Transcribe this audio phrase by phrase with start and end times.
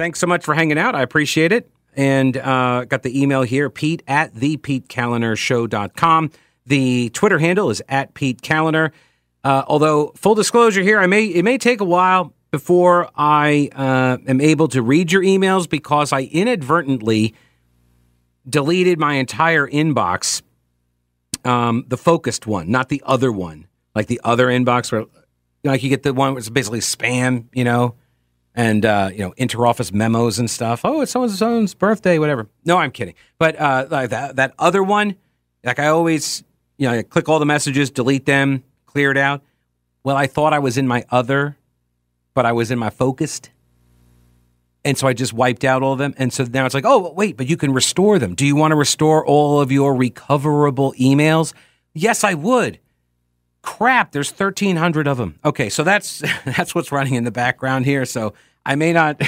[0.00, 0.94] Thanks so much for hanging out.
[0.94, 1.70] I appreciate it.
[1.94, 5.36] And uh, got the email here, Pete at the PeteKaliner
[6.64, 8.92] The Twitter handle is at Pete Kaliner.
[9.44, 14.16] Uh, although full disclosure here, I may it may take a while before I uh,
[14.26, 17.34] am able to read your emails because I inadvertently
[18.48, 20.40] deleted my entire inbox,
[21.44, 25.04] um, the focused one, not the other one, like the other inbox where,
[25.62, 27.96] like, you get the one it's basically spam, you know,
[28.54, 30.80] and uh, you know, interoffice memos and stuff.
[30.84, 32.48] Oh, it's someone's someone's birthday, whatever.
[32.64, 33.14] No, I'm kidding.
[33.38, 35.16] But uh, like that that other one,
[35.64, 36.42] like I always,
[36.78, 39.42] you know, I click all the messages, delete them, clear it out.
[40.02, 41.56] Well, I thought I was in my other
[42.34, 43.50] but I was in my focused.
[44.84, 46.14] And so I just wiped out all of them.
[46.16, 48.34] And so now it's like, oh, wait, but you can restore them.
[48.34, 51.52] Do you want to restore all of your recoverable emails?
[51.92, 52.78] Yes, I would.
[53.62, 55.38] Crap, there's 1,300 of them.
[55.44, 58.04] Okay, so that's that's what's running in the background here.
[58.04, 59.20] So I may not,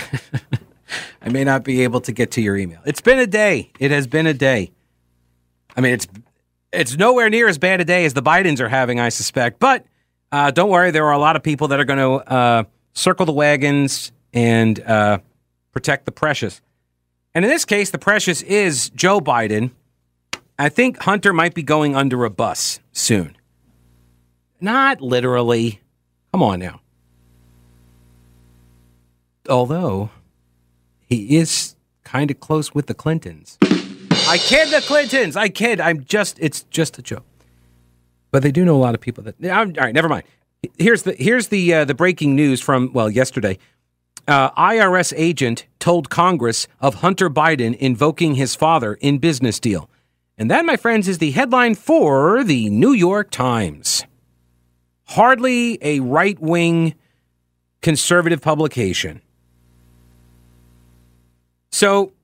[1.22, 2.80] I may not be able to get to your email.
[2.86, 3.70] It's been a day.
[3.78, 4.72] It has been a day.
[5.76, 6.08] I mean, it's
[6.72, 9.58] it's nowhere near as bad a day as the Bidens are having, I suspect.
[9.58, 9.84] But
[10.30, 12.32] uh, don't worry, there are a lot of people that are going to.
[12.32, 15.18] Uh, circle the wagons and uh,
[15.72, 16.60] protect the precious.
[17.34, 19.70] And in this case, the precious is Joe Biden.
[20.58, 23.36] I think Hunter might be going under a bus soon.
[24.62, 25.80] Not literally.
[26.32, 26.80] Come on now.
[29.50, 30.10] Although
[31.00, 33.58] he is kind of close with the Clintons.
[33.60, 35.36] I kid the Clintons.
[35.36, 35.80] I kid.
[35.80, 37.26] I'm just, it's just a joke.
[38.30, 39.34] But they do know a lot of people that.
[39.44, 40.22] all right, never mind.
[40.78, 43.58] Here's the here's the uh, the breaking news from well yesterday.
[44.28, 49.90] Uh, IRS agent told Congress of Hunter Biden invoking his father in business deal.
[50.38, 54.04] And that, my friends, is the headline for the New York Times.
[55.12, 56.94] Hardly a right wing
[57.82, 59.20] conservative publication.
[61.70, 62.14] So,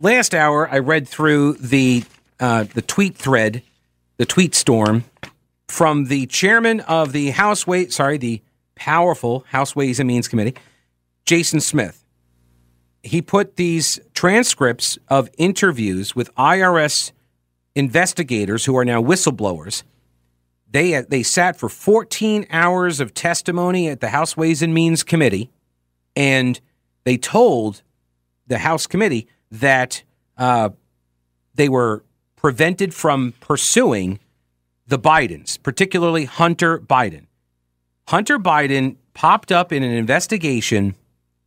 [0.00, 2.04] last hour, I read through the
[2.38, 3.62] uh, the tweet thread,
[4.18, 5.04] the tweet storm
[5.68, 8.42] from the chairman of the House Ways, sorry, the
[8.74, 10.56] powerful House Ways and Means Committee,
[11.24, 12.04] Jason Smith.
[13.02, 17.12] He put these transcripts of interviews with IRS
[17.74, 19.84] investigators who are now whistleblowers.
[20.70, 25.50] They they sat for 14 hours of testimony at the House Ways and Means Committee,
[26.14, 26.60] and
[27.04, 27.82] they told
[28.46, 30.02] the House Committee that
[30.36, 30.70] uh,
[31.54, 32.04] they were
[32.36, 34.20] prevented from pursuing
[34.86, 37.26] the Bidens, particularly Hunter Biden.
[38.08, 40.94] Hunter Biden popped up in an investigation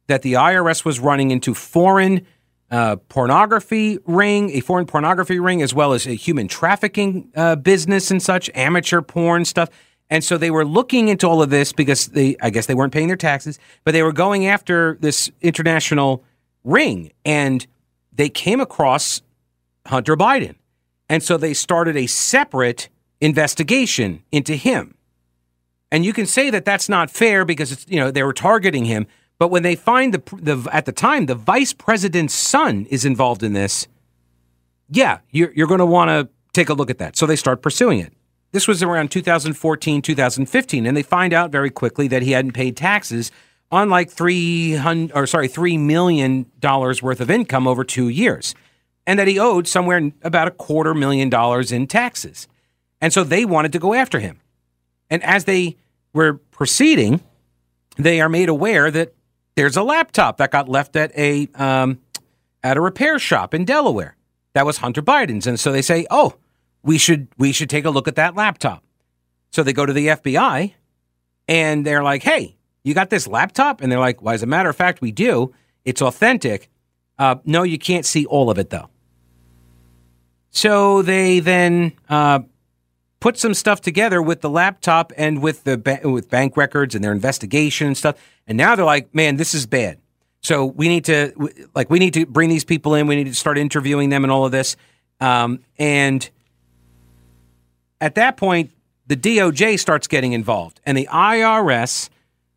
[0.08, 2.26] that the IRS was running into foreign
[2.74, 8.10] uh, pornography ring, a foreign pornography ring, as well as a human trafficking uh, business
[8.10, 9.70] and such, amateur porn stuff.
[10.10, 12.92] And so they were looking into all of this because they, I guess they weren't
[12.92, 16.24] paying their taxes, but they were going after this international
[16.64, 17.12] ring.
[17.24, 17.66] And
[18.12, 19.22] they came across
[19.86, 20.56] Hunter Biden.
[21.08, 22.90] And so they started a separate
[23.22, 24.96] investigation into him.
[25.92, 28.86] And you can say that that's not fair because it's, you know, they were targeting
[28.86, 29.06] him.
[29.44, 33.44] But when they find the, the at the time, the vice president's son is involved
[33.44, 33.90] in this,
[34.90, 37.18] yeah, you're, you're going to want to take a look at that.
[37.18, 38.14] So they start pursuing it.
[38.54, 42.78] This was around 2014, 2015, and they find out very quickly that he hadn't paid
[42.78, 43.34] taxes
[43.70, 48.56] on like three hundred or sorry, three million dollars worth of income over two years,
[49.06, 52.48] and that he owed somewhere about a quarter million dollars in taxes.
[53.02, 54.40] And so they wanted to go after him.
[55.10, 55.75] And as they
[56.13, 57.19] were proceeding,
[57.98, 59.13] they are made aware that
[59.56, 62.00] there's a laptop that got left at a um,
[62.64, 64.16] at a repair shop in Delaware.
[64.54, 66.34] That was Hunter Biden's, and so they say, "Oh,
[66.84, 68.84] we should we should take a look at that laptop."
[69.52, 70.74] So they go to the FBI,
[71.48, 74.70] and they're like, "Hey, you got this laptop?" And they're like, "Well, as a matter
[74.70, 75.54] of fact, we do.
[75.86, 76.70] It's authentic.
[77.20, 78.90] Uh, no, you can't see all of it though."
[80.50, 82.42] So they then uh,
[83.24, 87.02] put some stuff together with the laptop and with the ba- with bank records and
[87.02, 88.18] their investigation and stuff.
[88.46, 89.98] And now they're like, man, this is bad.
[90.42, 91.31] So we need to
[91.74, 93.08] like we need to bring these people in.
[93.08, 94.75] We need to start interviewing them and all of this.
[95.22, 96.30] Um, and
[98.02, 98.72] at that point,
[99.08, 102.10] the DOJ starts getting involved, and the IRS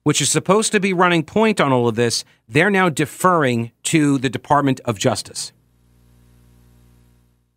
[0.03, 4.19] which is supposed to be running point on all of this, they're now deferring to
[4.19, 5.53] the Department of Justice.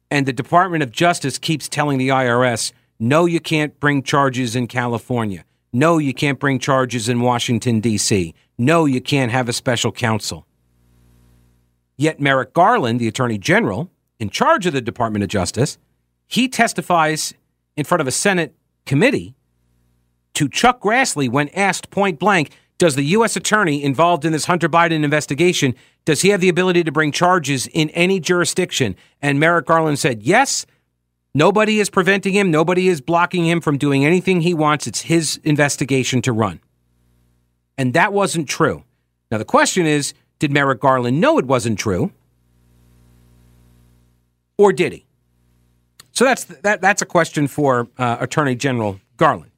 [0.09, 4.67] And the Department of Justice keeps telling the IRS, no, you can't bring charges in
[4.67, 5.45] California.
[5.71, 8.33] No, you can't bring charges in Washington, D.C.
[8.57, 10.45] No, you can't have a special counsel.
[11.95, 15.77] Yet Merrick Garland, the Attorney General, in charge of the Department of Justice,
[16.27, 17.33] he testifies
[17.77, 18.55] in front of a Senate
[18.85, 19.35] committee
[20.33, 23.35] to Chuck Grassley when asked point blank, does the U.S.
[23.35, 25.75] attorney involved in this Hunter Biden investigation,
[26.05, 28.95] does he have the ability to bring charges in any jurisdiction?
[29.21, 30.65] And Merrick Garland said, yes.
[31.39, 32.51] Nobody is preventing him.
[32.51, 34.87] Nobody is blocking him from doing anything he wants.
[34.87, 36.59] It's his investigation to run.
[37.77, 38.83] And that wasn't true.
[39.31, 42.11] Now, the question is did Merrick Garland know it wasn't true?
[44.57, 45.05] Or did he?
[46.11, 49.51] So that's, that, that's a question for uh, Attorney General Garland.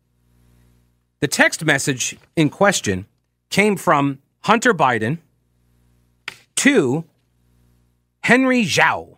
[1.19, 3.07] The text message in question
[3.49, 5.17] came from Hunter Biden
[6.57, 7.05] to
[8.23, 9.17] Henry Zhao,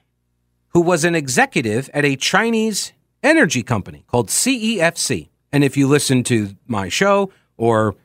[0.73, 5.29] who was an executive at a Chinese energy company called CEFC.
[5.51, 7.95] And if you listen to my show or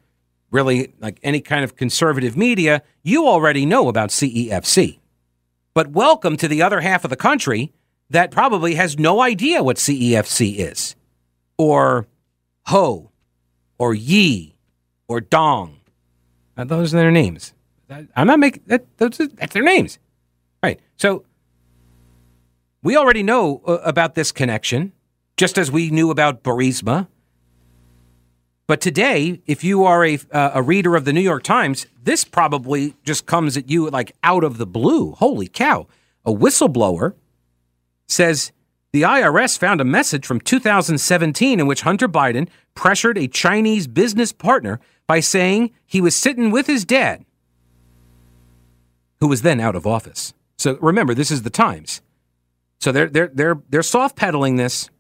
[0.51, 4.99] really like any kind of conservative media, you already know about CEFC.
[5.75, 7.73] But welcome to the other half of the country
[8.11, 10.97] that probably has no idea what CEFC is,
[11.59, 12.07] or
[12.67, 13.11] Ho,
[13.79, 14.57] or Yi
[15.09, 15.81] or Dong.
[16.57, 17.53] Uh, those are their names.
[17.91, 18.87] I'm not making that.
[18.99, 19.99] Those are, that's their names,
[20.63, 20.81] right?
[20.97, 21.25] So
[22.89, 24.95] we already know uh, about this connection,
[25.37, 27.07] just as we knew about Burisma.
[28.67, 32.25] But today, if you are a uh, a reader of the New York Times, this
[32.25, 35.13] probably just comes at you like out of the blue.
[35.13, 35.87] Holy cow!
[36.25, 37.13] A whistleblower
[38.07, 38.53] says
[38.93, 44.33] the IRS found a message from 2017 in which Hunter Biden pressured a Chinese business
[44.33, 47.27] partner by saying he was sitting with his dad,
[49.21, 50.33] who was then out of office.
[50.57, 52.01] So remember, this is the Times.
[52.81, 54.91] So they're they're they're they're soft pedaling this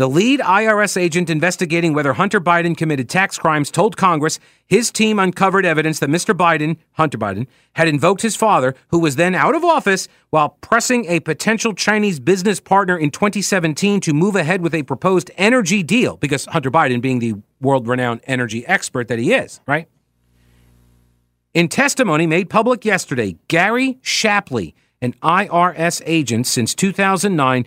[0.00, 5.18] the lead IRS agent investigating whether Hunter Biden committed tax crimes told Congress his team
[5.18, 6.34] uncovered evidence that Mr.
[6.34, 11.04] Biden, Hunter Biden, had invoked his father, who was then out of office, while pressing
[11.04, 16.16] a potential Chinese business partner in 2017 to move ahead with a proposed energy deal,
[16.16, 19.86] because Hunter Biden, being the world renowned energy expert that he is, right?
[21.52, 27.66] In testimony made public yesterday, Gary Shapley, an IRS agent since 2009,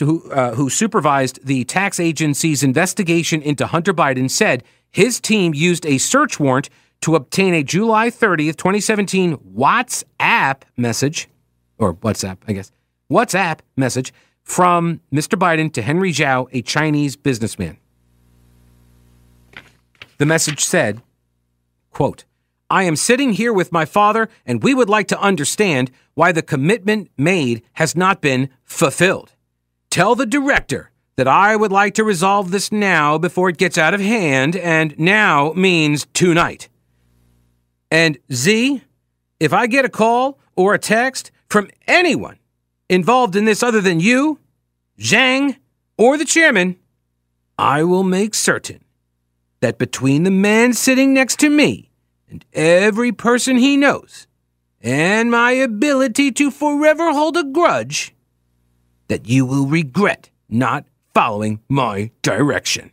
[0.00, 5.86] who, uh, who supervised the tax agency's investigation into Hunter Biden, said his team used
[5.86, 6.68] a search warrant
[7.00, 11.28] to obtain a July 30th, 2017 WhatsApp message,
[11.78, 12.72] or WhatsApp, I guess,
[13.10, 15.38] WhatsApp message from Mr.
[15.38, 17.78] Biden to Henry Zhao, a Chinese businessman.
[20.18, 21.02] The message said,
[21.90, 22.24] quote,
[22.74, 26.42] I am sitting here with my father, and we would like to understand why the
[26.42, 29.30] commitment made has not been fulfilled.
[29.90, 33.94] Tell the director that I would like to resolve this now before it gets out
[33.94, 36.68] of hand, and now means tonight.
[37.92, 38.82] And Z,
[39.38, 42.40] if I get a call or a text from anyone
[42.88, 44.40] involved in this other than you,
[44.98, 45.58] Zhang,
[45.96, 46.74] or the chairman,
[47.56, 48.82] I will make certain
[49.60, 51.92] that between the man sitting next to me
[52.34, 54.26] and every person he knows,
[54.80, 58.12] and my ability to forever hold a grudge,
[59.06, 62.90] that you will regret not following my direction.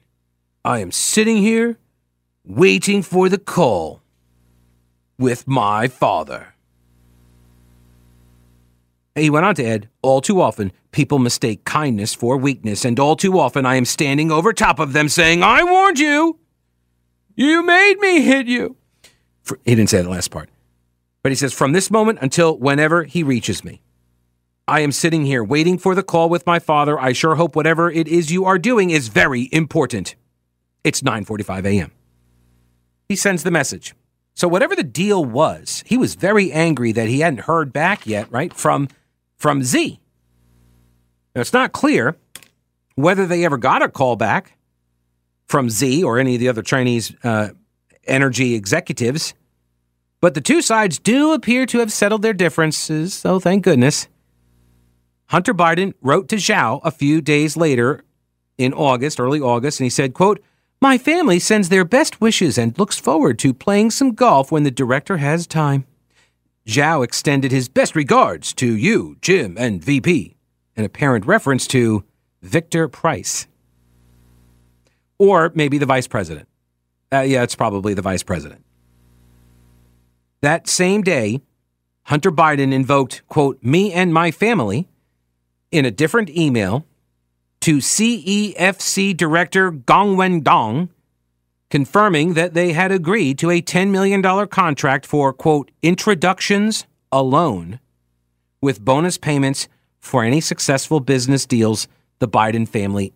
[0.63, 1.79] I am sitting here
[2.45, 4.03] waiting for the call
[5.17, 6.53] with my father.
[9.15, 13.15] He went on to add, all too often, people mistake kindness for weakness, and all
[13.15, 16.37] too often I am standing over top of them saying, I warned you!
[17.35, 18.77] You made me hit you!
[19.43, 20.49] For, he didn't say the last part.
[21.23, 23.81] But he says, from this moment until whenever he reaches me.
[24.67, 26.99] I am sitting here waiting for the call with my father.
[26.99, 30.15] I sure hope whatever it is you are doing is very important.
[30.83, 31.91] It's 9:45 a.m.
[33.09, 33.93] He sends the message.
[34.33, 38.31] So whatever the deal was, he was very angry that he hadn't heard back yet,
[38.31, 38.87] right, from
[39.37, 39.99] from Z.
[41.35, 42.15] Now, it's not clear
[42.95, 44.57] whether they ever got a call back
[45.47, 47.49] from Z or any of the other Chinese uh,
[48.11, 49.33] energy executives,
[50.19, 54.07] but the two sides do appear to have settled their differences, so thank goodness.
[55.29, 58.03] Hunter Biden wrote to Zhao a few days later
[58.57, 60.43] in August, early August, and he said, quote,
[60.81, 64.71] My family sends their best wishes and looks forward to playing some golf when the
[64.71, 65.85] director has time.
[66.67, 70.35] Zhao extended his best regards to you, Jim, and VP,
[70.75, 72.03] an apparent reference to
[72.41, 73.47] Victor Price.
[75.17, 76.47] Or maybe the vice president.
[77.13, 78.63] Uh, yeah, it's probably the vice president.
[80.41, 81.41] that same day,
[82.05, 84.87] Hunter Biden invoked, quote, me and my family
[85.71, 86.85] in a different email
[87.61, 90.89] to CEFC Director Gong Wen Dong,
[91.69, 97.79] confirming that they had agreed to a $10 million contract for, quote, introductions alone,
[98.61, 99.67] with bonus payments
[99.99, 101.87] for any successful business deals
[102.19, 103.13] the Biden family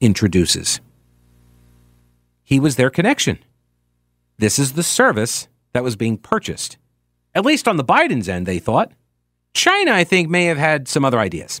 [0.00, 0.80] introduces.
[2.46, 3.40] He was their connection.
[4.38, 6.78] This is the service that was being purchased.
[7.34, 8.92] At least on the Biden's end, they thought.
[9.52, 11.60] China, I think, may have had some other ideas.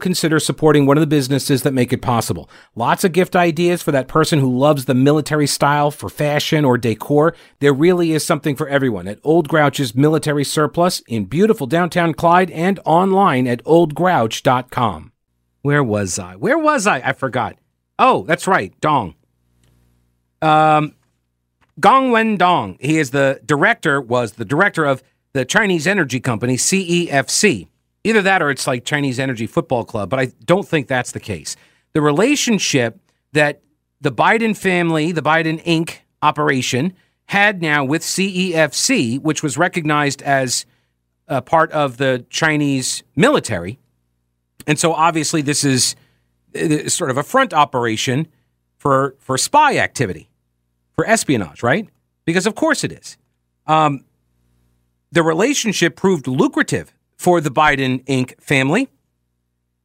[0.01, 2.49] consider supporting one of the businesses that make it possible.
[2.75, 6.77] Lots of gift ideas for that person who loves the military style for fashion or
[6.77, 7.35] decor.
[7.59, 12.51] There really is something for everyone at Old Grouch's Military Surplus in beautiful downtown Clyde
[12.51, 15.11] and online at oldgrouch.com.
[15.61, 16.35] Where was I?
[16.35, 16.97] Where was I?
[16.97, 17.57] I forgot.
[17.99, 18.73] Oh, that's right.
[18.81, 19.15] Dong.
[20.41, 20.95] Um,
[21.79, 22.77] Gong Wen Dong.
[22.79, 25.03] He is the director, was the director of
[25.33, 27.67] the Chinese energy company, CEFC.
[28.03, 31.19] Either that or it's like Chinese Energy Football Club, but I don't think that's the
[31.19, 31.55] case.
[31.93, 32.99] The relationship
[33.33, 33.61] that
[33.99, 35.97] the Biden family, the Biden Inc.
[36.21, 36.93] operation,
[37.25, 40.65] had now with CEFC, which was recognized as
[41.27, 43.79] a part of the Chinese military.
[44.67, 45.95] And so obviously this is
[46.87, 48.27] sort of a front operation
[48.77, 50.29] for for spy activity,
[50.93, 51.87] for espionage, right?
[52.25, 53.17] Because of course it is.
[53.67, 54.03] Um,
[55.11, 58.33] the relationship proved lucrative for the Biden Inc.
[58.41, 58.89] family.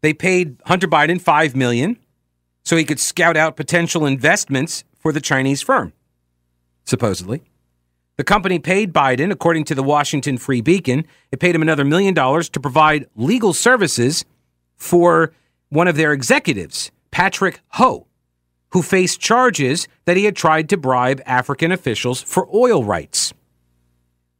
[0.01, 1.99] They paid Hunter Biden 5 million
[2.65, 5.93] so he could scout out potential investments for the Chinese firm.
[6.87, 7.43] Supposedly,
[8.17, 12.15] the company paid Biden, according to the Washington Free Beacon, it paid him another million
[12.15, 14.25] dollars to provide legal services
[14.75, 15.35] for
[15.69, 18.07] one of their executives, Patrick Ho,
[18.71, 23.35] who faced charges that he had tried to bribe African officials for oil rights.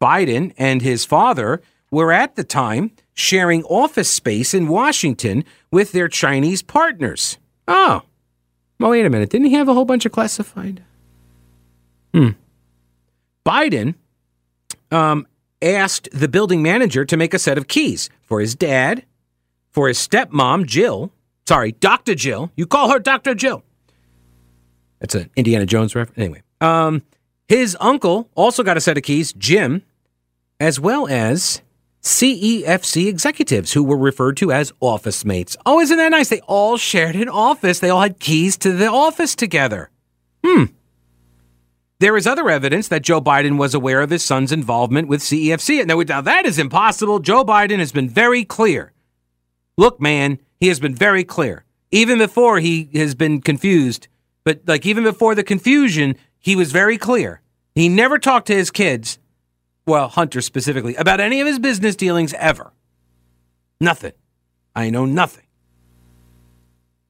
[0.01, 1.61] Biden and his father
[1.97, 7.39] were at the time sharing office space in Washington with their Chinese partners.
[7.67, 8.03] Oh,
[8.79, 9.31] well, wait a minute.
[9.31, 10.83] Didn't he have a whole bunch of classified?
[12.13, 12.31] Hmm.
[13.47, 13.95] Biden
[14.91, 15.27] um,
[15.63, 19.07] asked the building manager to make a set of keys for his dad,
[19.71, 21.11] for his stepmom, Jill.
[21.49, 22.15] Sorry, Dr.
[22.15, 22.53] Jill.
[22.57, 23.35] You call her Dr.
[23.35, 23.63] Jill.
[25.01, 26.19] That's an Indiana Jones reference.
[26.19, 27.03] Anyway, um,
[27.49, 29.83] his uncle also got a set of keys, Jim,
[30.61, 31.63] as well as
[32.07, 35.57] CEFC executives who were referred to as office mates.
[35.67, 36.29] Oh, isn't that nice?
[36.29, 37.81] They all shared an office.
[37.81, 39.91] They all had keys to the office together.
[40.45, 40.67] Hmm.
[41.99, 45.85] There is other evidence that Joe Biden was aware of his son's involvement with CEFC.
[45.85, 47.19] Now, now that is impossible.
[47.19, 48.93] Joe Biden has been very clear.
[49.77, 51.65] Look, man, he has been very clear.
[51.91, 54.07] Even before he has been confused,
[54.45, 57.41] but like even before the confusion, he was very clear.
[57.75, 59.19] He never talked to his kids
[59.87, 62.73] well, Hunter specifically, about any of his business dealings ever.
[63.81, 64.13] Nothing.
[64.75, 65.45] I know nothing.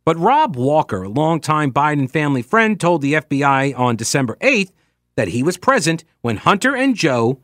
[0.04, 4.70] But Rob Walker, a longtime Biden family friend, told the FBI on December 8th
[5.16, 7.40] that he was present when Hunter and Joe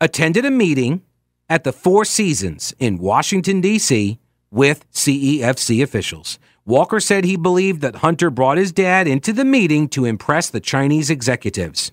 [0.00, 1.02] attended a meeting
[1.48, 4.18] at the Four Seasons in Washington, D.C.
[4.50, 6.38] with CEFC officials.
[6.66, 10.60] Walker said he believed that Hunter brought his dad into the meeting to impress the
[10.60, 11.92] Chinese executives.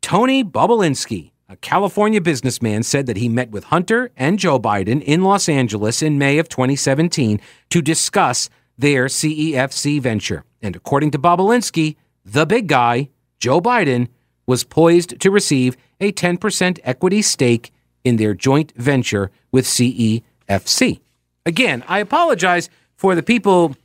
[0.00, 5.22] Tony Bobulinski, a California businessman said that he met with Hunter and Joe Biden in
[5.22, 10.44] Los Angeles in May of 2017 to discuss their CEFC venture.
[10.62, 14.08] And according to Bobulinski, the big guy, Joe Biden,
[14.46, 17.70] was poised to receive a 10% equity stake
[18.02, 21.00] in their joint venture with CEFC.
[21.44, 23.76] Again, I apologize for the people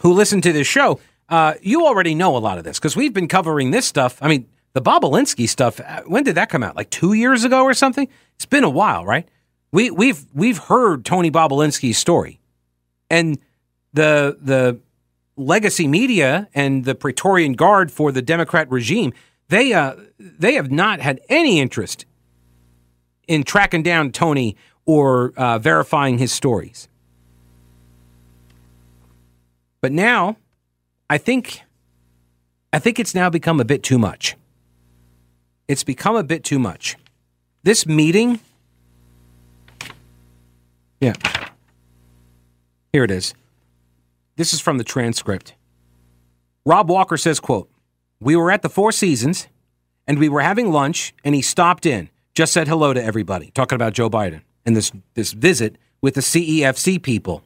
[0.00, 1.00] who listen to this show.
[1.28, 4.16] Uh, you already know a lot of this because we've been covering this stuff.
[4.22, 6.76] I mean, the Bobulinski stuff, uh, when did that come out?
[6.76, 8.08] Like two years ago or something?
[8.36, 9.26] It's been a while, right?
[9.72, 12.38] We, we've we've heard Tony Bobulinski's story,
[13.10, 13.38] and
[13.92, 14.78] the the
[15.36, 19.12] legacy media and the Praetorian Guard for the Democrat regime
[19.48, 22.06] they uh, they have not had any interest
[23.28, 26.88] in tracking down Tony or uh, verifying his stories.
[29.80, 30.36] But now,
[31.10, 31.62] I think
[32.72, 34.36] I think it's now become a bit too much
[35.68, 36.96] it's become a bit too much.
[37.62, 38.40] this meeting.
[41.00, 41.14] Yeah.
[42.92, 43.34] Here it is.
[44.36, 45.54] This is from the transcript.
[46.66, 47.70] Rob Walker says, quote,
[48.20, 49.48] We were at the Four Seasons
[50.06, 53.76] and we were having lunch and he stopped in, just said hello to everybody, talking
[53.76, 57.42] about Joe Biden and this, this visit with the CEFC people.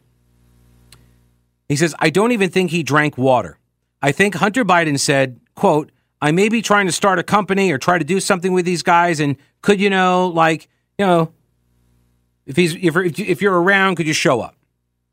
[1.68, 3.58] He says, I don't even think he drank water.
[4.00, 7.78] I think Hunter Biden said, quote, I may be trying to start a company or
[7.78, 9.20] try to do something with these guys.
[9.20, 11.32] And could you know, like, you know,
[12.46, 14.56] if he's if, if you're around, could you show up?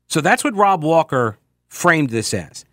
[0.08, 2.64] So that's what Rob Walker framed this as.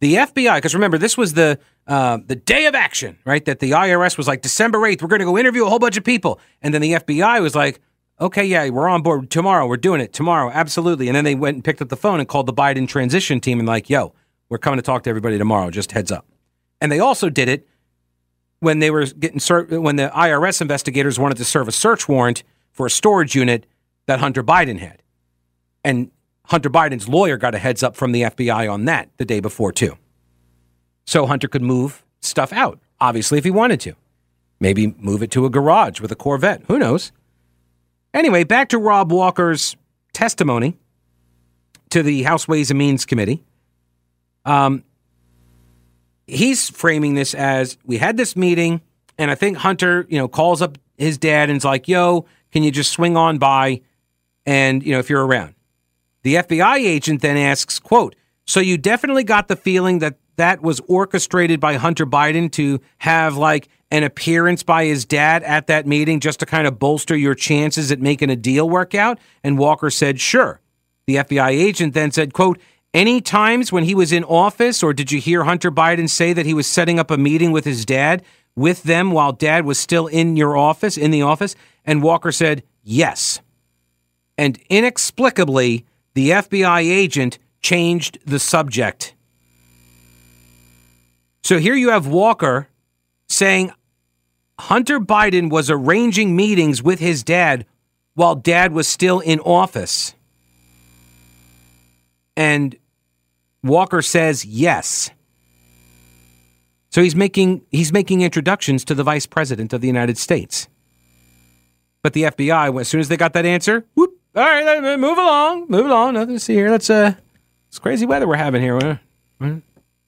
[0.00, 3.44] The FBI, because remember, this was the uh, the day of action, right?
[3.44, 5.96] That the IRS was like December eighth, we're going to go interview a whole bunch
[5.96, 7.80] of people, and then the FBI was like,
[8.20, 9.66] okay, yeah, we're on board tomorrow.
[9.66, 11.08] We're doing it tomorrow, absolutely.
[11.08, 13.58] And then they went and picked up the phone and called the Biden transition team
[13.58, 14.12] and like, yo,
[14.48, 15.70] we're coming to talk to everybody tomorrow.
[15.70, 16.26] Just heads up.
[16.80, 17.66] And they also did it
[18.60, 22.42] when they were getting ser- when the IRS investigators wanted to serve a search warrant
[22.72, 23.66] for a storage unit
[24.06, 25.02] that Hunter Biden had,
[25.84, 26.10] and
[26.46, 29.72] Hunter Biden's lawyer got a heads up from the FBI on that the day before
[29.72, 29.96] too.
[31.06, 33.94] So Hunter could move stuff out, obviously, if he wanted to.
[34.60, 36.62] Maybe move it to a garage with a Corvette.
[36.68, 37.12] Who knows?
[38.12, 39.76] Anyway, back to Rob Walker's
[40.12, 40.76] testimony
[41.90, 43.44] to the House Ways and Means Committee.
[44.44, 44.84] Um,
[46.28, 48.80] he's framing this as we had this meeting,
[49.16, 52.70] and I think Hunter, you know, calls up his dad and's like, "Yo, can you
[52.70, 53.80] just swing on by,
[54.46, 55.54] and you know, if you're around."
[56.22, 60.80] The FBI agent then asks, "Quote: So you definitely got the feeling that that was
[60.86, 66.20] orchestrated by Hunter Biden to have like an appearance by his dad at that meeting
[66.20, 69.90] just to kind of bolster your chances at making a deal work out?" And Walker
[69.90, 70.60] said, "Sure."
[71.06, 72.60] The FBI agent then said, "Quote."
[72.94, 76.46] Any times when he was in office, or did you hear Hunter Biden say that
[76.46, 78.24] he was setting up a meeting with his dad
[78.56, 81.54] with them while dad was still in your office, in the office?
[81.84, 83.40] And Walker said, yes.
[84.38, 85.84] And inexplicably,
[86.14, 89.14] the FBI agent changed the subject.
[91.42, 92.68] So here you have Walker
[93.28, 93.72] saying
[94.58, 97.66] Hunter Biden was arranging meetings with his dad
[98.14, 100.14] while dad was still in office.
[102.36, 102.76] And
[103.62, 105.10] Walker says yes.
[106.90, 110.68] So he's making he's making introductions to the vice president of the United States.
[112.02, 115.66] But the FBI, as soon as they got that answer, whoop, all right, move along,
[115.68, 116.14] move along.
[116.14, 116.70] Nothing to see here.
[116.70, 117.14] Let's uh,
[117.68, 119.00] it's crazy weather we're having here.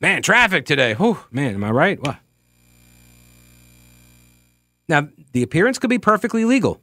[0.00, 0.96] Man, traffic today.
[0.98, 2.00] Oh man, am I right?
[2.00, 2.18] What?
[4.88, 6.80] Now the appearance could be perfectly legal,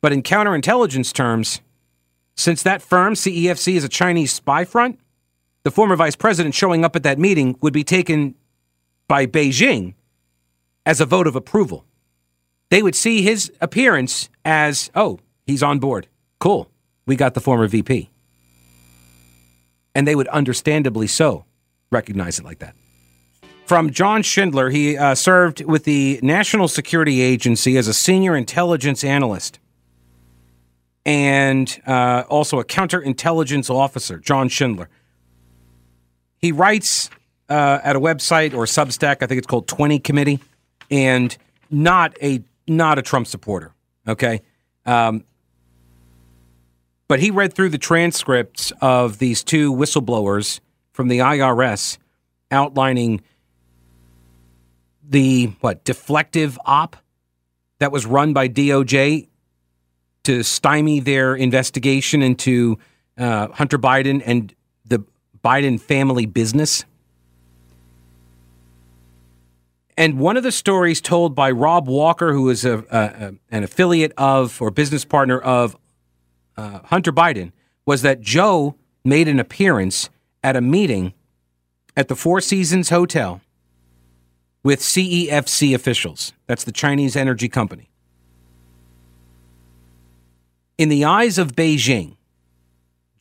[0.00, 1.60] but in counterintelligence terms,
[2.36, 4.98] since that firm, CEFC, is a Chinese spy front,
[5.64, 8.34] the former vice president showing up at that meeting would be taken
[9.08, 9.94] by Beijing
[10.84, 11.84] as a vote of approval.
[12.70, 16.08] They would see his appearance as, oh, he's on board.
[16.40, 16.68] Cool.
[17.06, 18.10] We got the former VP.
[19.94, 21.44] And they would understandably so
[21.90, 22.74] recognize it like that.
[23.66, 29.04] From John Schindler, he uh, served with the National Security Agency as a senior intelligence
[29.04, 29.58] analyst
[31.04, 34.88] and uh, also a counterintelligence officer, John Schindler.
[36.42, 37.08] He writes
[37.48, 40.40] uh, at a website or Substack, I think it's called 20 Committee,
[40.90, 41.34] and
[41.70, 43.72] not a not a Trump supporter.
[44.06, 44.40] Okay,
[44.84, 45.24] um,
[47.06, 50.60] but he read through the transcripts of these two whistleblowers
[50.92, 51.98] from the IRS
[52.50, 53.22] outlining
[55.08, 56.96] the what deflective op
[57.78, 59.28] that was run by DOJ
[60.24, 62.78] to stymie their investigation into
[63.18, 64.54] uh, Hunter Biden and
[65.44, 66.84] Biden family business.
[69.96, 74.12] And one of the stories told by Rob Walker, who is a, a an affiliate
[74.16, 75.76] of or business partner of
[76.56, 77.52] uh, Hunter Biden,
[77.84, 80.08] was that Joe made an appearance
[80.42, 81.12] at a meeting
[81.96, 83.40] at the Four Seasons Hotel
[84.64, 86.32] with CEFC officials.
[86.46, 87.90] That's the Chinese energy company
[90.82, 92.16] in the eyes of Beijing,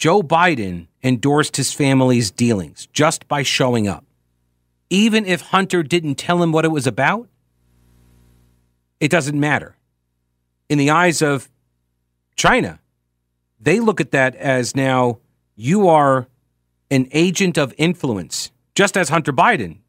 [0.01, 4.03] Joe Biden endorsed his family's dealings just by showing up.
[4.89, 7.29] Even if Hunter didn't tell him what it was about,
[8.99, 9.77] it doesn't matter.
[10.69, 11.51] In the eyes of
[12.35, 12.79] China,
[13.59, 15.19] they look at that as now
[15.55, 16.27] you are
[16.89, 19.81] an agent of influence, just as Hunter Biden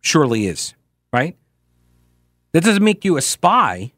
[0.00, 0.74] surely is,
[1.12, 1.36] right?
[2.50, 3.92] That doesn't make you a spy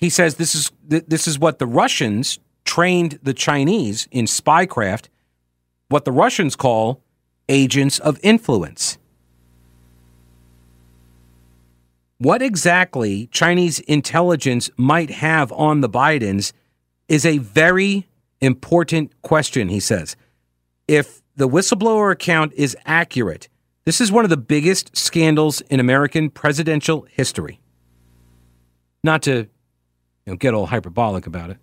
[0.00, 2.38] he says this is this is what the Russians
[2.74, 5.06] trained the Chinese in spycraft,
[5.88, 7.02] what the Russians call
[7.48, 8.98] agents of influence.
[12.20, 16.52] what exactly Chinese intelligence might have on the Bidens
[17.08, 18.06] is a very
[18.42, 20.16] important question, he says.
[20.86, 23.48] If the whistleblower account is accurate,
[23.86, 27.58] this is one of the biggest scandals in American presidential history.
[29.02, 29.48] Not to you
[30.26, 31.56] know, get all hyperbolic about it.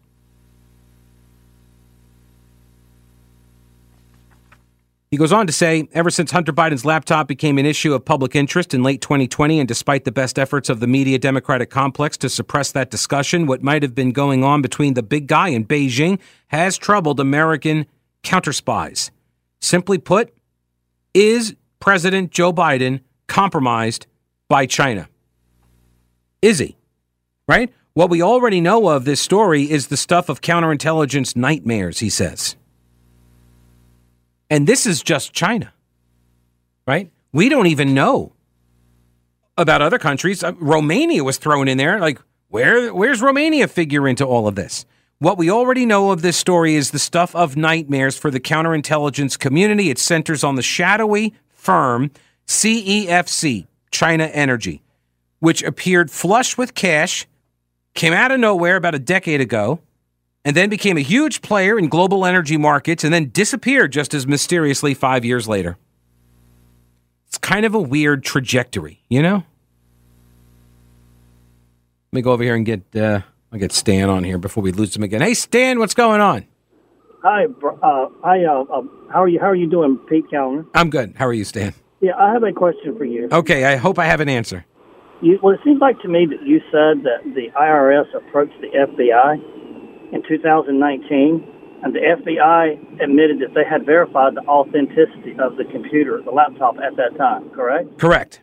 [5.18, 8.36] He goes on to say, ever since Hunter Biden's laptop became an issue of public
[8.36, 12.30] interest in late 2020, and despite the best efforts of the media Democratic complex to
[12.30, 16.20] suppress that discussion, what might have been going on between the big guy and Beijing
[16.50, 17.88] has troubled American
[18.24, 19.10] counterspies.
[19.60, 20.32] Simply put,
[21.16, 24.06] is President Joe Biden compromised
[24.48, 25.10] by China?
[26.44, 26.78] Is he?
[27.48, 27.74] Right?
[27.96, 32.56] What we already know of this story is the stuff of counterintelligence nightmares, he says.
[34.50, 35.74] And this is just China,
[36.86, 37.12] right?
[37.34, 38.34] We don't even know
[39.58, 40.44] about other countries.
[40.44, 42.00] Uh, Romania was thrown in there.
[42.00, 44.86] Like, where where's Romania figure into all of this?
[45.20, 49.38] What we already know of this story is the stuff of nightmares for the counterintelligence
[49.38, 49.90] community.
[49.90, 52.12] It centers on the shadowy firm
[52.46, 54.84] CEFC, China Energy,
[55.40, 57.28] which appeared flush with cash,
[57.96, 59.80] came out of nowhere about a decade ago,
[60.46, 64.26] and then became a huge player in global energy markets and then disappeared just as
[64.26, 65.78] mysteriously five years later.
[67.28, 69.44] It's kind of a weird trajectory, you know?
[72.12, 73.22] Let me go over here and get uh,
[73.52, 75.22] I'll get Stan on here before we lose him again.
[75.22, 76.46] Hey, Stan, what's going on?
[77.24, 78.46] Hi, uh, hi.
[78.46, 79.40] Uh, uh, how are you?
[79.40, 80.66] How are you doing, Pete Kaliner?
[80.74, 81.14] I'm good.
[81.18, 81.74] How are you, Stan?
[82.00, 83.28] Yeah, I have a question for you.
[83.32, 84.66] Okay, I hope I have an answer.
[85.22, 88.68] You, well, it seems like to me that you said that the IRS approached the
[88.68, 89.57] FBI
[90.12, 96.22] in 2019, and the FBI admitted that they had verified the authenticity of the computer,
[96.24, 97.98] the laptop at that time, correct?
[98.00, 98.42] Correct.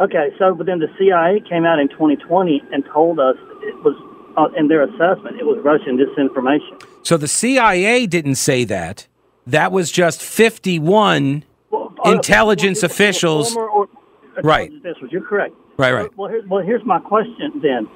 [0.00, 3.96] Okay, so but then the CIA came out in 2020 and told us it was,
[4.36, 6.82] uh, in their assessment, it was Russian disinformation.
[7.02, 9.06] So the CIA didn't say that.
[9.46, 13.56] That was just 51 well, uh, intelligence well, officials.
[13.56, 13.88] Or,
[14.42, 14.70] right.
[14.72, 15.10] Officials.
[15.12, 15.54] You're correct.
[15.76, 16.16] Right, right.
[16.16, 17.88] Well, here, well, here's my question then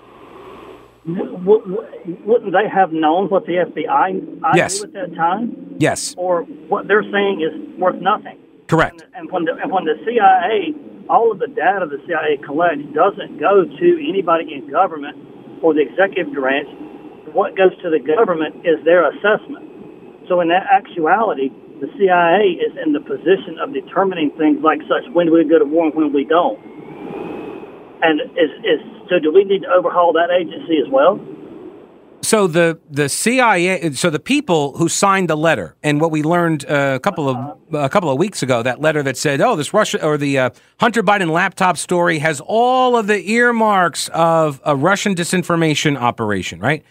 [1.07, 4.81] wouldn't they have known what the FBI yes.
[4.81, 5.77] knew at that time?
[5.79, 6.15] Yes.
[6.17, 8.39] Or what they're saying is worth nothing.
[8.69, 9.03] Correct.
[9.03, 10.73] And, and when the and when the CIA,
[11.11, 15.19] all of the data the CIA collects doesn't go to anybody in government
[15.63, 16.69] or the executive branch.
[17.33, 20.25] What goes to the government is their assessment.
[20.29, 25.05] So in that actuality, the CIA is in the position of determining things like such
[25.13, 26.57] when do we go to war and when we don't.
[28.01, 31.21] And is, is so do we need to overhaul that agency as well?
[32.25, 36.65] So the the CIA, so the people who signed the letter, and what we learned
[36.65, 37.37] uh, a couple of
[37.75, 40.51] a couple of weeks ago, that letter that said, "Oh, this Russia or the uh,
[40.81, 46.83] Hunter Biden laptop story has all of the earmarks of a Russian disinformation operation," right?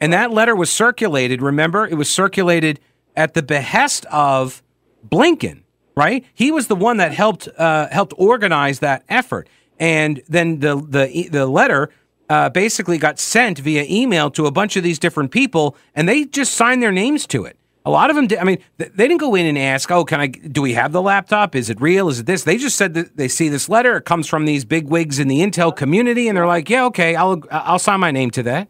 [0.00, 1.42] And that letter was circulated.
[1.42, 2.78] Remember, it was circulated
[3.16, 4.62] at the behest of
[5.06, 5.62] Blinken,
[5.96, 6.24] right?
[6.32, 9.48] He was the one that helped uh, helped organize that effort
[9.80, 11.90] and then the the the letter
[12.28, 16.24] uh, basically got sent via email to a bunch of these different people, and they
[16.24, 17.56] just signed their names to it.
[17.86, 20.20] A lot of them, did, I mean, they didn't go in and ask, "Oh, can
[20.20, 20.26] I?
[20.26, 21.56] Do we have the laptop?
[21.56, 22.10] Is it real?
[22.10, 23.96] Is it this?" They just said that they see this letter.
[23.96, 27.16] It comes from these big wigs in the Intel community, and they're like, "Yeah, okay,
[27.16, 28.68] I'll I'll sign my name to that."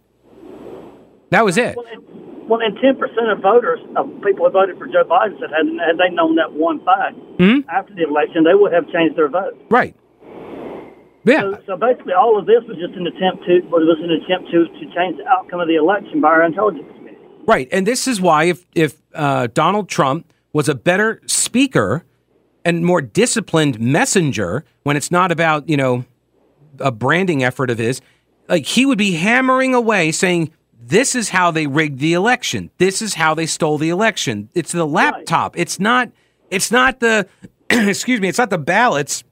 [1.31, 1.77] That was it.
[1.77, 5.67] Well, and ten percent of voters, of people who voted for Joe Biden, said had,
[5.87, 7.69] had they known that one fact mm-hmm.
[7.69, 9.61] after the election, they would have changed their vote.
[9.71, 9.97] Right.
[11.25, 11.41] Yeah.
[11.41, 14.65] So, so, basically, all of this was just an attempt to was an attempt to
[14.67, 17.19] to change the outcome of the election by our intelligence committee.
[17.47, 22.05] Right, and this is why if if uh, Donald Trump was a better speaker
[22.65, 26.05] and more disciplined messenger when it's not about you know
[26.79, 28.01] a branding effort of his,
[28.49, 30.53] like he would be hammering away saying.
[30.83, 32.71] This is how they rigged the election.
[32.79, 34.49] This is how they stole the election.
[34.55, 35.55] It's the laptop.
[35.55, 35.61] Right.
[35.61, 36.11] It's not.
[36.51, 37.29] It's not the.
[37.71, 38.29] excuse me.
[38.29, 39.23] It's not the ballots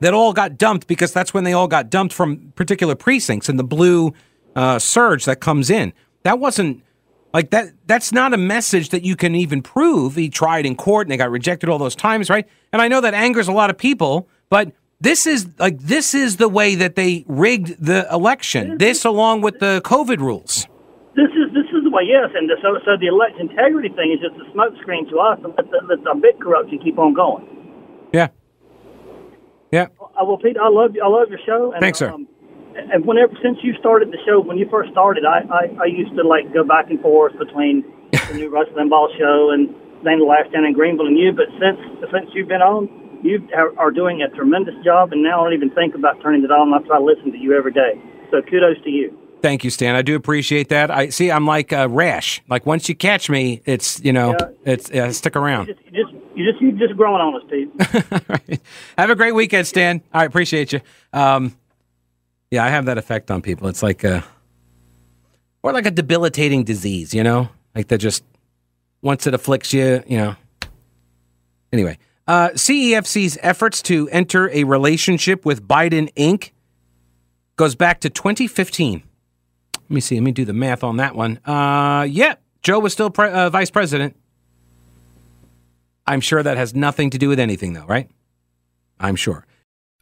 [0.00, 3.58] that all got dumped because that's when they all got dumped from particular precincts and
[3.58, 4.12] the blue
[4.54, 5.92] uh, surge that comes in.
[6.22, 6.82] That wasn't
[7.32, 7.72] like that.
[7.86, 10.16] That's not a message that you can even prove.
[10.16, 12.46] He tried in court and they got rejected all those times, right?
[12.72, 16.36] And I know that angers a lot of people, but this is like this is
[16.36, 18.78] the way that they rigged the election.
[18.78, 20.66] This, along with the COVID rules.
[21.14, 22.30] This is this is the way, yes.
[22.34, 25.70] And so so the election integrity thing is just a smokescreen to us, and let
[25.70, 27.44] the, let the big corruption keep on going.
[28.12, 28.28] Yeah.
[29.72, 29.88] Yeah.
[30.00, 31.02] Uh, well, Pete, I love you.
[31.02, 31.72] I love your show.
[31.72, 32.10] And, Thanks, sir.
[32.10, 32.28] Um,
[32.76, 36.14] and whenever since you started the show, when you first started, I, I, I used
[36.16, 39.74] to like go back and forth between the new Rush Limbaugh show and
[40.04, 41.32] then the last down in Greenville and you.
[41.32, 41.80] But since
[42.12, 42.88] since you've been on,
[43.24, 43.40] You
[43.78, 46.72] are doing a tremendous job, and now I don't even think about turning it on.
[46.74, 47.98] I try to listen to you every day.
[48.30, 49.16] So kudos to you.
[49.46, 49.94] Thank you, Stan.
[49.94, 50.90] I do appreciate that.
[50.90, 51.30] I see.
[51.30, 52.42] I'm like a rash.
[52.48, 54.48] Like once you catch me, it's you know, yeah.
[54.64, 55.68] it's uh, stick around.
[55.68, 58.24] You just, you just, you just, you just growing on us, Steve.
[58.28, 58.60] right.
[58.98, 60.02] Have a great weekend, Stan.
[60.12, 60.80] I appreciate you.
[61.12, 61.56] Um,
[62.50, 63.68] yeah, I have that effect on people.
[63.68, 64.24] It's like a,
[65.62, 67.14] or like a debilitating disease.
[67.14, 68.24] You know, like that just
[69.00, 70.34] once it afflicts you, you know.
[71.72, 76.50] Anyway, uh, CEFC's efforts to enter a relationship with Biden Inc.
[77.54, 79.04] goes back to 2015.
[79.88, 80.16] Let me see.
[80.16, 81.38] Let me do the math on that one.
[81.44, 84.16] Uh, yeah, Joe was still pre- uh, vice president.
[86.06, 88.10] I'm sure that has nothing to do with anything, though, right?
[88.98, 89.46] I'm sure.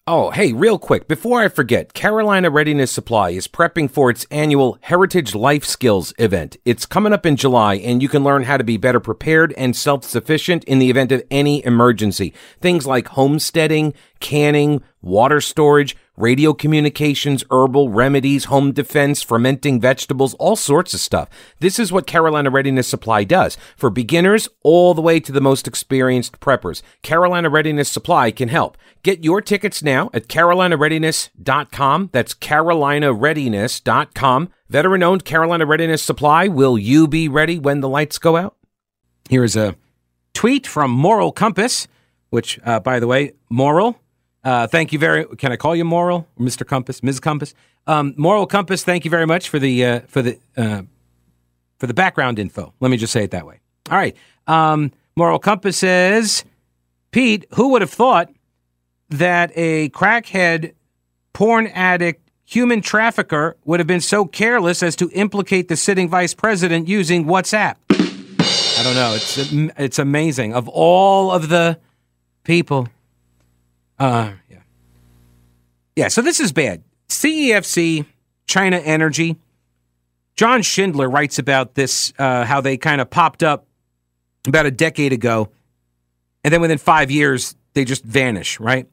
[0.07, 4.77] Oh, hey, real quick, before I forget, Carolina Readiness Supply is prepping for its annual
[4.83, 6.59] Heritage Life Skills event.
[6.67, 9.75] It's coming up in July, and you can learn how to be better prepared and
[9.75, 12.35] self sufficient in the event of any emergency.
[12.61, 20.57] Things like homesteading, canning, water storage, radio communications, herbal remedies, home defense, fermenting vegetables, all
[20.57, 21.29] sorts of stuff.
[21.61, 25.67] This is what Carolina Readiness Supply does for beginners all the way to the most
[25.67, 26.83] experienced preppers.
[27.03, 28.79] Carolina Readiness Supply can help.
[29.03, 32.11] Get your tickets now at carolinareadiness.com.
[32.13, 34.49] That's carolinareadiness.com.
[34.69, 36.49] Veteran owned Carolina Readiness Supply.
[36.49, 38.57] Will you be ready when the lights go out?
[39.29, 39.77] Here's a
[40.33, 41.87] tweet from Moral Compass,
[42.31, 44.01] which, uh, by the way, Moral
[44.45, 45.25] uh, thank you very.
[45.37, 46.67] Can I call you Moral, Mr.
[46.67, 47.21] Compass, Ms.
[47.21, 47.55] Compass?
[47.87, 48.85] Um, Moral Compass.
[48.85, 50.83] Thank you very much for the uh, for the uh,
[51.79, 52.75] for the background info.
[52.81, 53.61] Let me just say it that way.
[53.91, 54.17] All right.
[54.47, 56.45] Um, Moral Compass says,
[57.11, 58.31] Pete, who would have thought
[59.11, 60.75] that a crackhead,
[61.33, 66.35] porn addict, human trafficker would have been so careless as to implicate the sitting vice
[66.35, 67.77] president using WhatsApp?
[68.79, 69.15] I don't know.
[69.15, 69.39] It's
[69.79, 70.53] it's amazing.
[70.53, 71.79] Of all of the
[72.43, 72.89] people
[73.99, 74.59] uh, yeah.
[75.97, 76.83] Yeah, so this is bad.
[77.09, 78.07] CEFC,
[78.47, 79.37] China Energy.
[80.37, 83.67] John Schindler writes about this, uh, how they kind of popped up
[84.47, 85.51] about a decade ago.
[86.43, 88.89] And then within five years, they just vanish, right?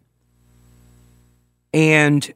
[1.73, 2.31] And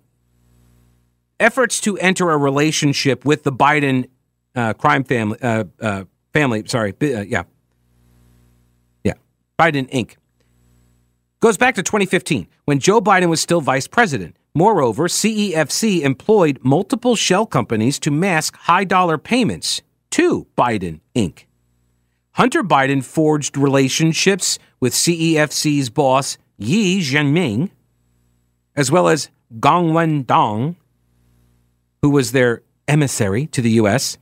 [1.39, 4.07] efforts to enter a relationship with the Biden
[4.55, 7.43] uh, crime family, uh, uh, family, sorry, uh, yeah.
[9.03, 9.13] Yeah.
[9.59, 10.15] Biden Inc
[11.39, 14.35] goes back to 2015 when Joe Biden was still vice president.
[14.53, 21.43] Moreover, CEFC employed multiple shell companies to mask high dollar payments to Biden Inc.
[22.33, 27.69] Hunter Biden forged relationships with CEFC's boss Yi Jianming,
[28.75, 30.75] as well as Gong Wendong,
[32.01, 34.17] who was their emissary to the U.S.,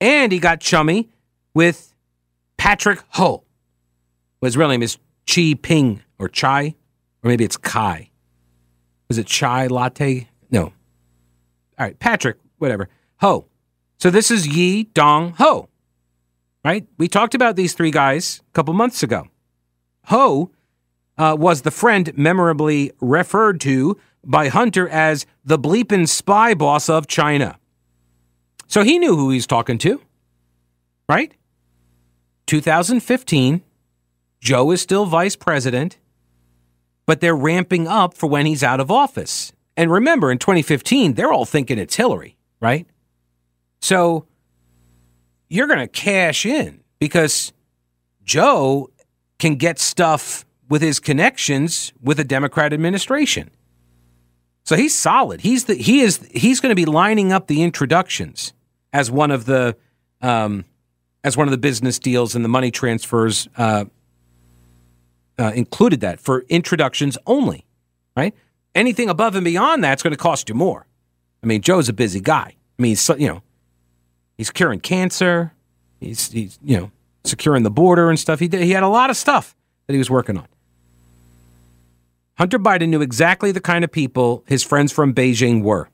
[0.00, 1.10] and he got chummy
[1.54, 1.94] with
[2.56, 3.44] Patrick Ho.
[4.40, 6.76] His real name is Chi Ping or chai,
[7.22, 8.10] or maybe it's Kai.
[9.08, 10.28] Was it chai latte?
[10.50, 10.66] No.
[10.66, 10.72] All
[11.78, 12.88] right, Patrick, whatever.
[13.18, 13.46] Ho.
[13.98, 15.68] So this is Yi Dong Ho,
[16.64, 16.86] right?
[16.96, 19.26] We talked about these three guys a couple months ago.
[20.06, 20.50] Ho
[21.18, 27.08] uh, was the friend memorably referred to by Hunter as the bleepin' spy boss of
[27.08, 27.58] China.
[28.68, 30.00] So he knew who he's talking to,
[31.08, 31.32] right?
[32.46, 33.62] 2015,
[34.40, 35.98] Joe is still vice president
[37.12, 39.52] but they're ramping up for when he's out of office.
[39.76, 42.86] And remember, in 2015, they're all thinking it's Hillary, right?
[43.82, 44.24] So
[45.50, 47.52] you're going to cash in because
[48.24, 48.88] Joe
[49.38, 53.50] can get stuff with his connections with a Democrat administration.
[54.64, 55.42] So he's solid.
[55.42, 58.54] He's the he is he's going to be lining up the introductions
[58.90, 59.76] as one of the
[60.22, 60.64] um,
[61.22, 63.84] as one of the business deals and the money transfers uh,
[65.38, 67.64] uh, included that for introductions only,
[68.16, 68.34] right?
[68.74, 70.86] Anything above and beyond that's going to cost you more.
[71.42, 72.56] I mean, Joe's a busy guy.
[72.78, 73.42] I mean, you know,
[74.36, 75.52] he's curing cancer.
[76.00, 76.90] He's, he's you know,
[77.24, 78.40] securing the border and stuff.
[78.40, 79.54] He did, he had a lot of stuff
[79.86, 80.46] that he was working on.
[82.38, 85.82] Hunter Biden knew exactly the kind of people his friends from Beijing were.
[85.82, 85.88] A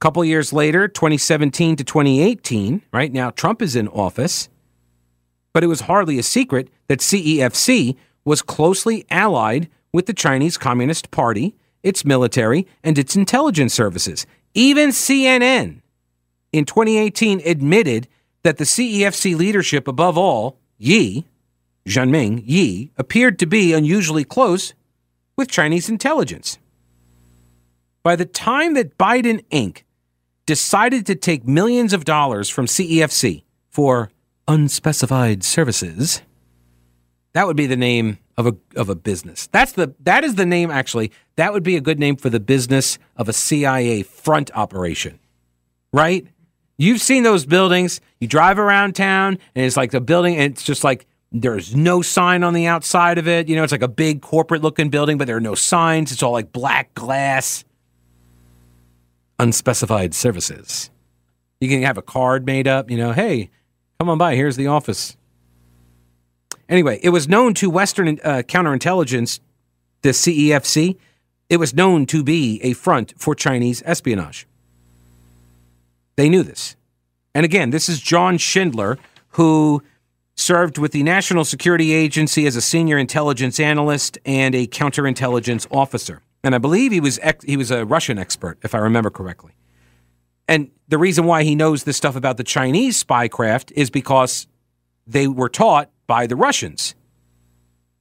[0.00, 4.48] couple years later, 2017 to 2018, right now Trump is in office
[5.54, 11.10] but it was hardly a secret that CEFC was closely allied with the Chinese Communist
[11.10, 14.26] Party, its military, and its intelligence services.
[14.52, 15.80] Even CNN
[16.52, 18.08] in 2018 admitted
[18.42, 21.24] that the CEFC leadership, above all, Yi,
[21.86, 24.74] Jianming, Yi, appeared to be unusually close
[25.36, 26.58] with Chinese intelligence.
[28.02, 29.82] By the time that Biden Inc.
[30.46, 34.10] decided to take millions of dollars from CEFC for
[34.48, 36.22] unspecified services.
[37.32, 39.48] That would be the name of a of a business.
[39.48, 41.12] That's the that is the name actually.
[41.36, 45.18] That would be a good name for the business of a CIA front operation.
[45.92, 46.26] Right?
[46.76, 48.00] You've seen those buildings.
[48.20, 52.00] You drive around town and it's like the building and it's just like there's no
[52.02, 53.48] sign on the outside of it.
[53.48, 56.12] You know, it's like a big corporate looking building, but there are no signs.
[56.12, 57.64] It's all like black glass.
[59.40, 60.90] Unspecified services.
[61.60, 63.50] You can have a card made up, you know, hey,
[63.98, 65.16] come on by, here's the office.
[66.68, 69.40] Anyway, it was known to Western uh, counterintelligence,
[70.02, 70.96] the CEFC,
[71.48, 74.46] it was known to be a front for Chinese espionage.
[76.16, 76.76] They knew this.
[77.34, 78.98] And again, this is John Schindler,
[79.30, 79.82] who
[80.36, 86.22] served with the National Security Agency as a senior intelligence analyst and a counterintelligence officer.
[86.42, 89.52] And I believe he was ex- he was a Russian expert, if I remember correctly.
[90.48, 94.46] And the reason why he knows this stuff about the Chinese spycraft is because
[95.06, 96.94] they were taught by the Russians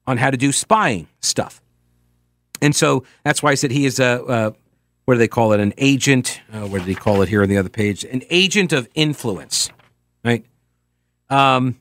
[0.05, 1.61] on how to do spying stuff.
[2.61, 4.51] And so that's why I said he is a, uh,
[5.05, 5.59] what do they call it?
[5.59, 6.41] An agent.
[6.51, 8.03] Uh, what did he call it here on the other page?
[8.05, 9.69] An agent of influence,
[10.23, 10.45] right?
[11.29, 11.79] Um,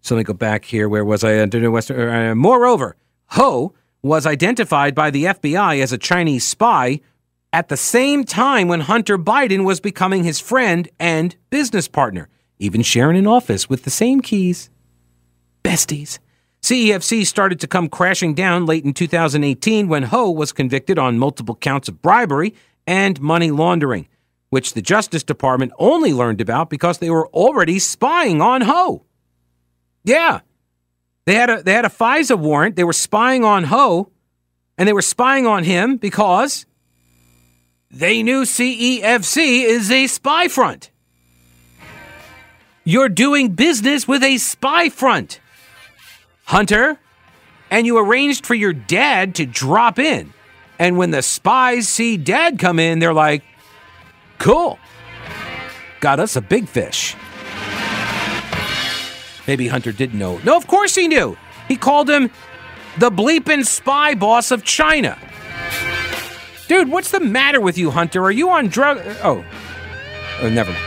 [0.00, 0.88] so let me go back here.
[0.88, 1.38] Where was I?
[1.38, 2.96] Uh, moreover,
[3.28, 7.00] Ho was identified by the FBI as a Chinese spy
[7.52, 12.82] at the same time when Hunter Biden was becoming his friend and business partner, even
[12.82, 14.70] sharing an office with the same keys.
[15.64, 16.18] Besties.
[16.62, 21.54] CEFC started to come crashing down late in 2018 when Ho was convicted on multiple
[21.54, 22.54] counts of bribery
[22.86, 24.06] and money laundering,
[24.50, 29.04] which the Justice Department only learned about because they were already spying on Ho.
[30.04, 30.40] Yeah.
[31.24, 32.76] They had a they had a FISA warrant.
[32.76, 34.10] They were spying on Ho,
[34.76, 36.66] and they were spying on him because
[37.90, 40.90] they knew CEFC is a spy front.
[42.84, 45.40] You're doing business with a spy front,
[46.44, 46.98] Hunter,
[47.70, 50.32] and you arranged for your dad to drop in.
[50.78, 53.42] And when the spies see dad come in, they're like,
[54.38, 54.78] cool,
[56.00, 57.14] got us a big fish.
[59.46, 60.38] Maybe Hunter didn't know.
[60.44, 61.36] No, of course he knew.
[61.68, 62.30] He called him
[62.98, 65.18] the bleeping spy boss of China.
[66.70, 68.22] Dude, what's the matter with you, Hunter?
[68.22, 69.00] Are you on drug?
[69.24, 69.44] Oh,
[70.40, 70.86] oh never mind.